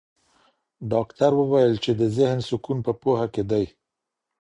ډاکټر 0.91 1.31
وویل 1.37 1.73
چي 1.83 1.91
د 1.99 2.03
ذهن 2.17 2.39
سکون 2.47 2.77
په 2.85 2.91
پوهه 3.01 3.27
کې 3.33 3.43
دی. 3.51 3.65